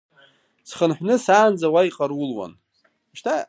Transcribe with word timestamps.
Схынҳәны 0.69 1.15
саанӡа 1.23 1.67
уа 1.73 1.81
иҟарулуан. 1.89 2.53